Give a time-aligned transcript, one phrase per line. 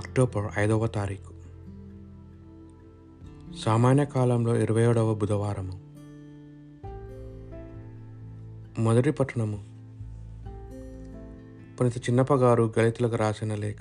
[0.00, 1.34] October ఐదవ తారీఖు.
[3.54, 5.80] సామాన్య కాలంలో ఇరవై ఏడవ బుధవారము.
[8.80, 9.64] మొదటి పట్టణము.
[11.76, 13.76] పునిత చిన్నప్పగారు గళితులకు గలితులకు రాసిన లేఖ.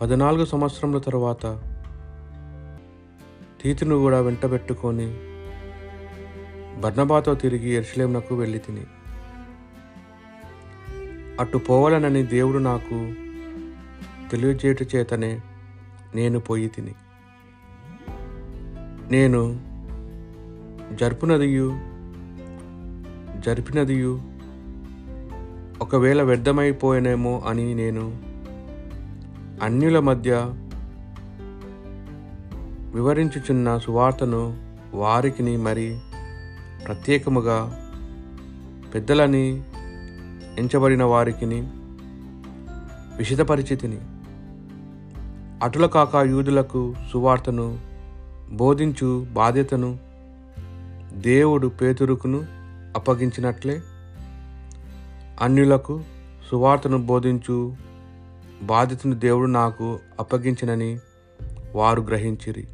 [0.00, 1.62] పద్నాలుగు సంవత్సరముల తరువాత
[3.62, 5.06] తీతును కూడా వెంటబెట్టుకొని
[6.80, 8.86] బర్ణబాతో తిరిగి ఎర్షలేమునకు వెళ్ళి తిని
[11.40, 12.96] అటు పోవాలనని దేవుడు నాకు
[14.30, 15.40] తెలియజేయట చేతనే
[16.14, 16.94] నేను పోయి తిని.
[19.10, 19.42] నేను
[20.94, 21.68] జరుపునదియు
[23.40, 24.20] జరిపినదియు
[25.80, 28.04] ఒకవేళ వ్యర్థమైపోయానేమో అని నేను
[29.62, 30.32] అన్యుల మధ్య
[32.94, 34.42] వివరించుచున్న సువార్తను
[34.94, 35.88] వారికిని మరి
[36.86, 37.58] ప్రత్యేకముగా
[38.94, 39.62] పెద్దలని
[40.58, 41.60] ఎంచబడిన వారికిని
[43.16, 43.98] విషితపరిచితిని
[45.62, 47.78] అటుల కాక యూదులకు సువార్తను
[48.52, 49.98] బోధించు బాధ్యతను
[51.12, 52.46] దేవుడు పేతురుకును
[52.96, 53.80] అప్పగించినట్లే.
[55.40, 56.02] అన్యులకు
[56.50, 57.74] సువార్తను బోధించు
[58.62, 61.00] బాధ్యతను దేవుడు నాకు అప్పగించినని
[61.74, 62.68] వారు గ్రహించిరి.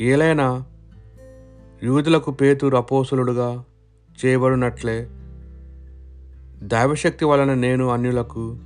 [0.00, 0.64] ఏలైనా
[1.82, 3.64] యూదులకు పేతురు అపోసులుడుగా
[4.26, 5.08] చేయబడినట్లే
[6.62, 8.56] దైవశక్తి వలన నేను అన్యులకు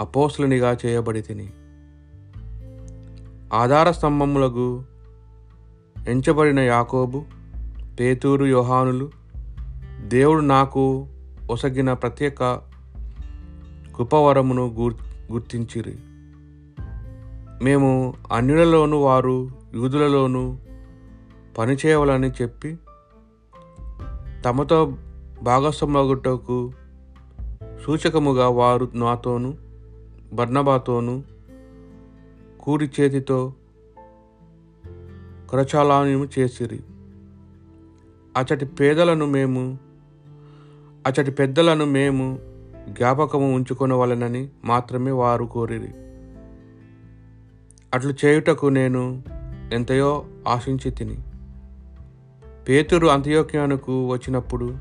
[0.00, 1.50] అపోసులునిగా చేయబడి తిని
[3.54, 4.82] ఆధార స్తంభములకు
[6.08, 7.24] ఎంచబడిన యాకోబు
[8.00, 9.10] పేతూరు యోహానులు
[10.06, 11.06] దేవుడు నాకు
[11.50, 12.60] ఒసగిన ప్రత్యేక
[13.96, 14.94] కృపవరమును గుర్
[15.32, 15.96] గుర్తించిరి.
[17.64, 20.58] మేము అన్యులలోను వారు యూదులలోను
[21.58, 22.78] పనిచేయవాలని చెప్పి
[24.44, 24.96] తమతో
[25.42, 26.72] భాగస్వామగుటకు
[27.86, 29.54] సూచకముగా వారు నాతోను
[30.32, 31.22] బర్ణబాతోనూ
[32.60, 33.54] కూడి చేతితో
[35.50, 36.80] కరచాలాను చేసిరి.
[38.36, 39.78] అచటి పేదలను మేము
[41.06, 42.38] అచటి పెద్దలను మేము
[42.88, 45.92] జ్ఞాపకము ఉంచుకొనవలనని మాత్రమే వారు కోరిరి.
[47.94, 49.22] అట్లు చేయుటకు నేను
[49.72, 51.18] ఎంతయో ఆశించి తిని.
[52.68, 54.78] పేతురు అంత్యోక్యానుకు వచ్చినప్పుడు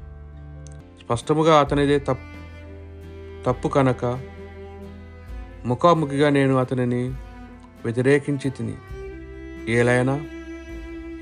[1.00, 2.29] స్పష్టముగా అతనిదే తప్పు
[3.46, 4.20] తప్పు కనుక
[5.66, 7.08] ముఖాముఖిగా నేను అతనిని
[7.86, 8.74] వ్యతిరేకించి తిని
[9.72, 10.22] ఏలైనా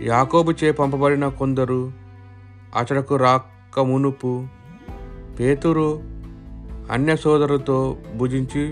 [0.01, 1.91] యాకోబు చే పంపబడిన కొందరు
[2.75, 4.47] అతడకు రాక మునుపు
[5.39, 6.00] పేతురు
[6.91, 8.63] అన్య సోదరుతో భుజించి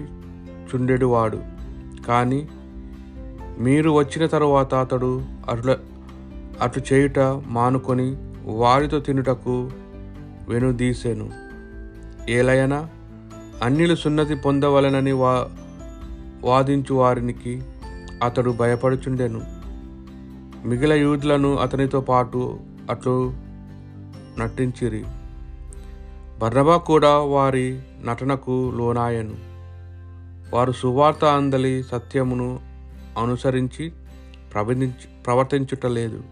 [0.69, 1.39] చుండెడువాడు.
[2.07, 2.49] కానీ
[3.59, 5.77] మీరు వచ్చిన తరువాత అతడు అట్ల
[6.61, 9.71] అటు చేయుట మానుకొని వారితో తినుటకు
[10.49, 11.29] వెనుదీసెను.
[12.29, 12.89] ఏలయనా
[13.63, 15.49] అన్నిలు సున్నతి పొందవలనని వా
[16.43, 17.61] వాదించు వారికి
[18.23, 19.41] అతడు భయపడుచుండెను.
[20.67, 23.33] మిగిల యూదులను అతనితో పాటు అట్లు
[24.39, 25.03] నటించిరి.
[26.39, 29.35] బర్నబా కూడా వారి నటనకు లోనాయను.
[30.55, 32.59] వారు సువార్త అందలి సత్యమును
[33.21, 33.91] అనుసరించి
[34.53, 36.23] ప్రవర్తించు ప్రవర్తించుటలేదు.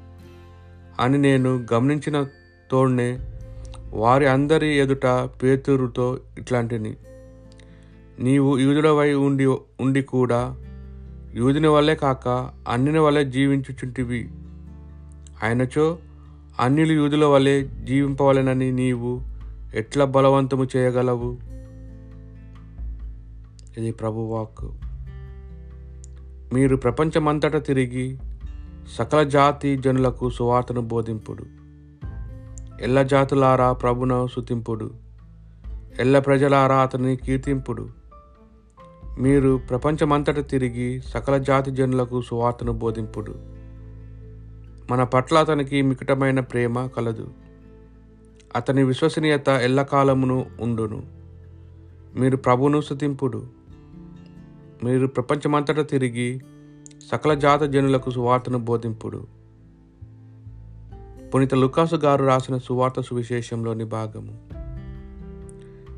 [1.00, 2.26] అని నేను గమనించిన
[2.72, 3.20] తోడ్నే
[3.94, 6.96] వారి అందరి ఎదుట పేతురుతో ఇట్లాంటిని.
[8.20, 9.46] నీవు యూదుడవై ఉండి
[9.80, 10.58] ఉండి కూడా
[11.34, 14.30] యూదుని వల్లే కాక అన్నిని వల్లే జీవించుచుంటివి.
[15.44, 15.98] ఆయనచో
[16.60, 19.22] అన్నిలు యూదుల వల్లే జీవింపవలెనని నీవు
[19.76, 21.38] ఎట్లా బలవంతము చేయగలవు?
[23.78, 24.72] ఇది ప్రభువాక్
[26.54, 28.18] మీరు ప్రపంచమంతటా తిరిగి
[28.98, 31.46] సకల జాతి జనులకు సువార్తను బోధింపుడు.
[32.82, 34.92] ఎల్ల జాతులారా ప్రభును సుతింపుడు
[36.00, 38.03] ఎల్ల ప్రజలారా అతని కీర్తింపుడు.
[39.20, 43.36] మీరు ప్రపంచమంతట తిరిగి సకల జాతి జనులకు సువార్తను బోధింపుడు.
[44.92, 47.30] మన పట్ల అతనికి మికటమైన ప్రేమ కలదు.
[48.56, 51.04] అతని విశ్వసనీయత ఎల్లకాలమును ఉండును.
[52.16, 53.48] మీరు ప్రభును స్థుతింపుడు
[54.84, 56.42] మీరు ప్రపంచమంతట తిరిగి
[57.12, 59.28] సకల జాత జనులకు సువార్తను బోధింపుడు.
[61.36, 64.40] పునీత లుకాసు గారు రాసిన సువార్త సువిశేషంలోని భాగము.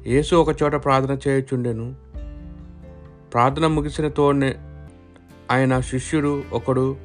[0.07, 2.04] యేసు ఒక చోట ప్రార్థన చేయుచుండెను.
[3.35, 4.55] ప్రార్థన ముగిసిన తోనే
[5.51, 6.97] ఆయన శిష్యుడు ఒకడు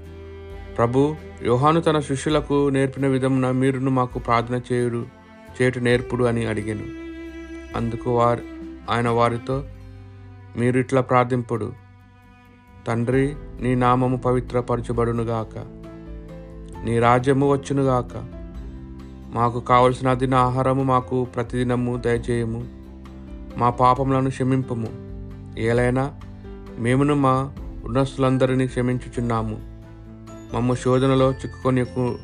[0.79, 5.06] ప్రభు యోహాను తన శిష్యులకు నేర్పిన విధమున మీరును మాకు ప్రార్థన చేయుడు
[5.62, 6.82] చేటు నేర్పుడు అని అడిగాను.
[7.77, 8.41] అందుకు వారి
[8.91, 9.65] ఆయన వారితో
[10.56, 11.73] మీరు ఇట్లా ప్రార్థింపుడు.
[12.87, 15.59] తండ్రి నీ నామము పవిత్రపరచబడునుగాక
[16.85, 18.25] నీ రాజ్యము వచ్చునుగాక
[19.35, 22.65] మాకు కావలసిన దిన ఆహారము మాకు ప్రతిదినము దయచేయము.
[23.56, 25.09] మా పాపములను క్షమింపము.
[25.60, 26.14] ఏలైనా
[26.78, 27.54] మేమును మా
[27.84, 29.58] ఉన్నస్తులందరినీ క్షమించుచున్నాము.
[30.54, 32.18] మమ్మ శోధనలో చిక్కుకొనియకు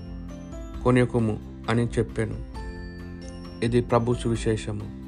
[0.85, 1.39] కొనియకుము
[1.71, 2.57] అని చెప్పాను.
[3.65, 5.06] ఇది ప్రభు సువిశేషము.